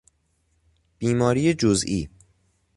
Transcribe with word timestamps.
بیماری 0.99 1.53
جزیی 1.53 2.09